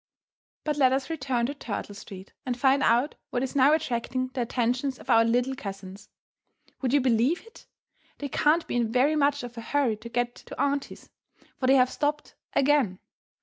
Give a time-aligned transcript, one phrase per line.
[0.63, 4.41] But let us return to Turtle Street and find out what is now attracting the
[4.41, 6.09] attentions of our little cousins.
[6.81, 7.67] Would you believe it?
[8.17, 11.11] They can't be in very much of a hurry to get to aunty's,
[11.59, 12.97] for they have stopped again.